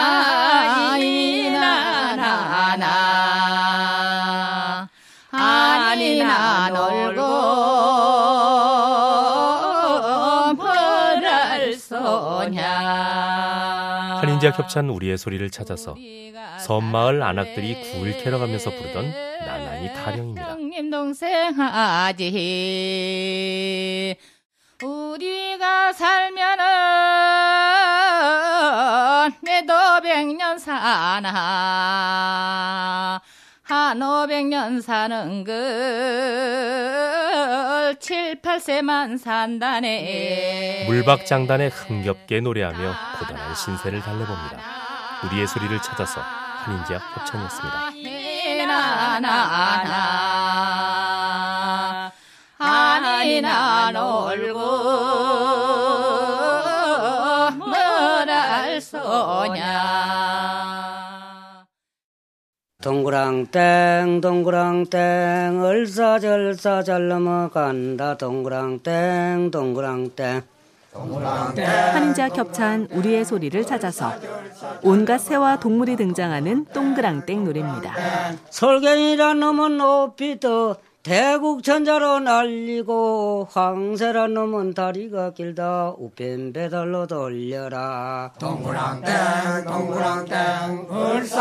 나나나나 0.00 0.96
이나나나 4.00 4.88
아니 5.30 6.18
난 6.18 6.74
얼고 6.76 7.20
뭐랄 10.54 11.74
소냐 11.74 12.70
한인지와 14.20 14.52
겹찬 14.52 14.88
우리의 14.88 15.18
소리를 15.18 15.50
찾아서 15.50 15.94
섬마을 16.60 17.22
안악들이 17.22 17.92
굴 17.92 18.16
캐러 18.18 18.38
가면서 18.38 18.70
부르던 18.70 19.10
나나니 19.46 19.92
타령입니다. 19.94 20.46
우리가 24.82 25.92
살면은 25.92 26.64
매도 29.42 29.74
백년 30.02 30.58
사나 30.58 31.30
한 33.62 34.02
오백 34.02 34.46
년 34.46 34.80
사는 34.80 35.44
걸 35.44 35.54
칠팔세만 38.00 39.18
산다네 39.18 40.86
물박장단에 40.88 41.66
흥겹게 41.68 42.40
노래하며 42.40 42.94
고단한 43.18 43.54
신세를 43.54 44.00
달래봅니다. 44.00 44.58
우리의 45.24 45.46
소리를 45.46 45.80
찾아서 45.82 46.20
한인지와 46.20 46.98
협찬이었습니다. 46.98 47.90
나나나 48.66 49.80
난 53.42 53.94
얼고 53.94 54.58
뭐랄 57.58 58.80
소냐. 58.80 60.20
동그랑땡 62.82 64.22
동그랑땡 64.22 65.60
잘 66.82 67.08
넘어간다. 67.08 68.16
동그랑땡 68.16 69.50
동그랑땡. 69.50 70.42
한인자 71.92 72.30
겹찬 72.30 72.88
우리의 72.90 73.24
소리를 73.24 73.64
찾아서 73.64 74.12
온갖 74.82 75.18
새와 75.18 75.60
동물이 75.60 75.96
등장하는 75.96 76.64
동그랑땡 76.72 77.44
노래입니다. 77.44 77.94
설경이란 78.50 79.38
놈은 79.38 79.76
높이 79.78 80.40
떠 80.40 80.76
대국 81.02 81.62
천자로 81.62 82.20
날리고 82.20 83.48
황새란 83.50 84.34
놈은 84.34 84.74
다리가 84.74 85.32
길다. 85.32 85.94
우편 85.96 86.52
배달로 86.52 87.06
돌려라. 87.06 88.32
동그랑땡 88.38 89.64
동그랑땡 89.64 90.86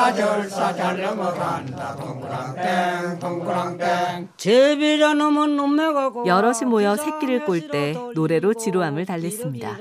얼싸절싸 0.09 0.75
잘 0.75 1.01
넘어간다 1.01 1.95
동그랑땡 1.95 3.19
동그랑땡 3.19 4.29
제비란 4.37 5.17
놈은 5.19 5.55
눈매가 5.55 6.09
고 6.09 6.25
여럿이 6.25 6.65
모여 6.65 6.95
새끼를 6.95 7.45
꼴 7.45 7.69
때 7.69 7.93
노래로 8.15 8.53
지루함을 8.55 9.05
달랬습니다. 9.05 9.77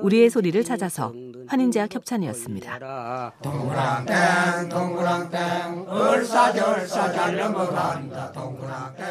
우리의 0.00 0.30
소리를 0.30 0.64
찾아서 0.64 1.12
환인제와 1.46 1.86
협찬이었습니다. 1.92 3.32
동그랑땡 3.42 4.68
동그랑땡 4.68 5.86
얼싸절싸 5.88 7.12
잘 7.12 7.36
넘어간다 7.36 8.32
동그랑땡 8.32 9.04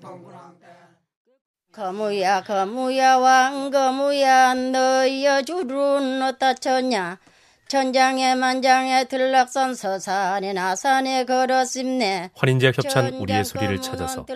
동그랑땡 0.00 0.70
거무야 1.72 2.42
거무야 2.42 3.16
왕 3.16 3.70
거무야 3.70 4.54
너여 4.54 5.42
주른 5.42 6.22
어디다 6.22 6.54
쳤냐 6.54 7.18
천장에 7.70 8.34
만장에 8.34 9.04
들락선 9.04 9.76
서산에 9.76 10.52
나산에 10.52 11.24
걸었습네 11.24 12.30
환인제와 12.34 12.72
협찬 12.74 13.14
우리의 13.14 13.44
소리를 13.44 13.80
찾아서 13.80 14.26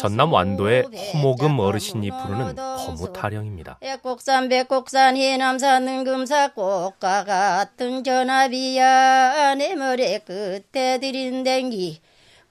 전남 0.00 0.32
완도의 0.32 0.86
호모금 1.14 1.60
어르신이 1.60 2.10
부르는 2.10 2.56
거무 2.56 3.12
타령입니다. 3.12 3.78
백곡산 3.78 4.48
백곡산 4.48 5.16
해남산 5.16 5.84
능금사 5.84 6.54
꽃과 6.54 7.22
같은 7.22 8.02
전화비야 8.02 9.54
내 9.54 9.76
머리 9.76 10.18
끝에 10.18 10.98
들인 10.98 11.44
댕기 11.44 12.00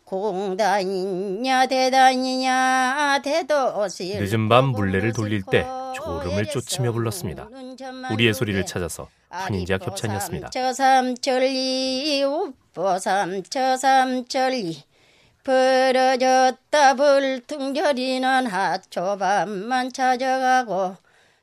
공단이냐 0.06 1.66
대단이냐 1.66 3.20
대도시 3.22 4.18
늦은 4.18 4.48
밤 4.48 4.68
물레를 4.68 5.12
돌릴 5.12 5.42
때 5.52 5.66
졸음을 5.94 6.46
쫓으며 6.48 6.92
불렀습니다. 6.92 7.48
우리의 8.12 8.34
소리를 8.34 8.66
찾아서 8.66 9.10
한인제와 9.30 9.80
협찬이었습니다. 9.82 10.50
삼처삼천리 10.52 12.24
우포 12.24 13.00
삼처삼천리 13.00 14.84
벌어졌다 15.44 16.94
불퉁절이는 16.96 18.48
하초밤만 18.48 19.92
찾아가고 19.92 20.96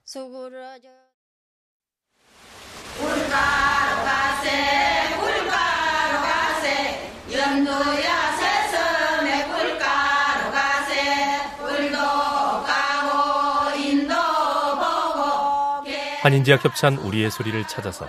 수그러져 0.05 0.89
한인제와 16.23 16.59
협찬 16.59 16.97
우리의 16.97 17.31
소리를 17.31 17.63
찾아서 17.69 18.09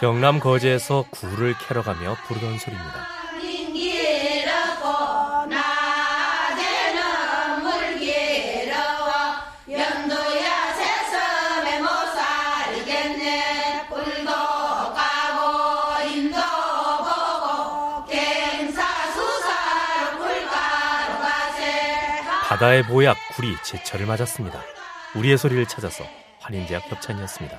경남 0.00 0.38
거제에서 0.38 1.04
굴을 1.10 1.54
캐러 1.66 1.82
가며 1.82 2.14
부르던 2.26 2.58
소리입니다. 2.58 3.06
바다의 22.48 22.82
보약 22.82 23.16
굴이 23.34 23.56
제철을 23.64 24.04
맞았습니다. 24.04 24.60
우리의 25.16 25.38
소리를 25.38 25.66
찾아서 25.66 26.04
환인제와 26.42 26.80
협찬이었습니다. 26.80 27.58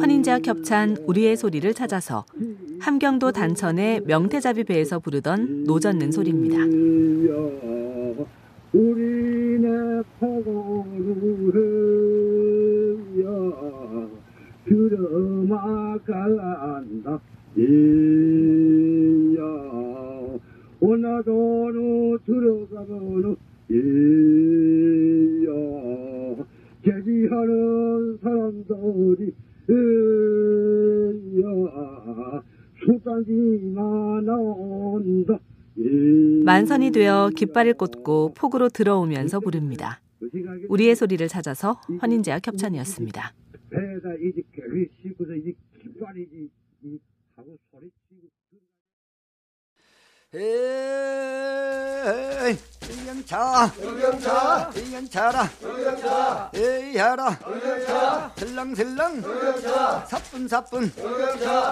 환인제와 0.00 0.38
겹찬 0.40 0.96
우리의 1.06 1.36
소리를 1.36 1.72
찾아서 1.74 2.24
함경도 2.86 3.32
단천의 3.32 4.02
명태잡이 4.06 4.62
배에서 4.62 5.00
부르던 5.00 5.64
노젓는 5.64 6.12
소리입니다. 6.12 6.58
만선이 36.44 36.90
되어 36.90 37.30
깃발을 37.34 37.74
꽂고 37.74 38.34
폭으로 38.34 38.68
들어오면서 38.68 39.40
부릅니다. 39.40 40.00
우리의 40.68 40.96
소리를 40.96 41.26
찾아서 41.28 41.80
환인제와 42.00 42.40
협찬이었습니다. 42.44 43.34
배에다 43.70 44.14
이제 44.22 44.42
개를 44.54 44.88
싣고서 45.02 45.34
이 45.34 45.54
깃발이지 45.82 46.50
이 46.84 46.98
하고 47.36 47.56
소리치고 47.70 48.28
에이 50.34 50.96
에이 56.54 56.96
하라. 56.98 57.38
의경차. 57.46 58.34
슬렁슬렁. 58.36 59.16
의경차 59.24 59.95
사뿐사뿐. 60.36 60.92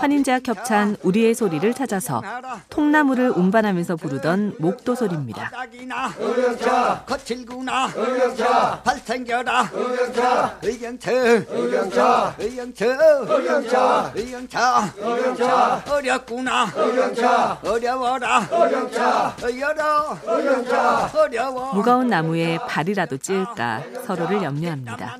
환인제와 0.00 0.38
겹찬 0.40 0.96
우리의 1.02 1.34
소리를 1.34 1.74
찾아서 1.74 2.22
통나무를 2.70 3.30
운반하면서 3.30 3.96
부르던 3.96 4.56
목도 4.58 4.94
소리입니다. 4.94 5.50
딱이나 5.50 6.12
의경차. 6.18 7.04
거칠구나. 7.06 7.90
의경차. 7.94 8.80
발생겨라. 8.82 9.70
의경차. 9.72 10.58
의경차 10.62 11.12
의경차. 11.48 12.34
의경차 12.38 13.24
의경차. 13.34 14.12
의경차 14.14 14.92
의경차. 14.96 15.84
어렵구나. 15.90 16.72
의경차. 16.74 17.58
어려워라. 17.64 18.48
의경차. 18.50 19.36
어려워 19.42 20.18
의경차. 20.26 21.10
어려워. 21.14 21.74
무거운 21.74 22.06
나무에 22.08 22.58
발이라도 22.66 23.18
찌을까 23.18 23.82
서로를 24.06 24.42
염려합니다. 24.42 25.18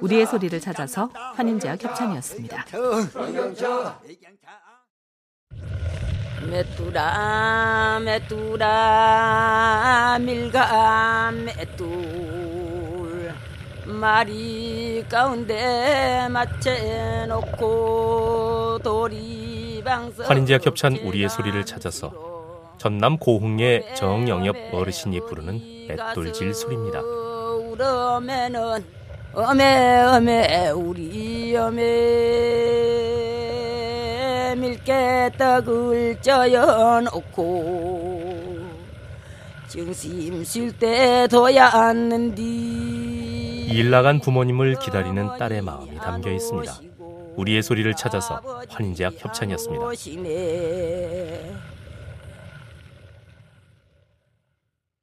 우리의 0.00 0.26
소리를 0.26 0.60
찾아서 0.60 1.10
환인제와 1.34 1.76
겹찬이었습니다. 1.76 2.64
메뚜라 6.50 8.00
메뚜라 8.04 8.68
밀가 10.20 11.30
메뚜 11.32 11.84
마리 13.86 15.02
가운데 15.08 16.28
맞춰 16.28 16.70
놓고 17.26 18.80
도리방석 18.84 20.28
환인제와 20.28 20.58
겹찬 20.58 20.96
우리의 20.96 21.30
소리를 21.30 21.64
찾아서 21.64 22.12
전남 22.76 23.16
고흥의 23.16 23.94
정영엽 23.96 24.74
어르신이 24.74 25.20
부르는 25.20 25.88
맷돌질 25.88 26.52
소리입니다. 26.52 27.00
어메 29.34 30.02
어메 30.02 30.70
우리 30.70 31.56
어메 31.56 32.57
밀개떡을 34.88 36.22
쪄여 36.22 37.02
놓고 37.02 38.66
정심 39.68 40.42
쉴 40.44 40.72
때 40.78 41.28
둬야 41.30 41.66
않는디 41.66 43.68
일 43.70 43.90
나간 43.90 44.18
부모님을 44.20 44.78
기다리는 44.78 45.36
딸의 45.38 45.60
마음이 45.60 45.96
담겨 45.96 46.30
있습니다. 46.32 46.72
우리의 47.36 47.62
소리를 47.62 47.92
찾아서 47.94 48.40
환인제약 48.70 49.14
협찬이었습니다. 49.18 49.84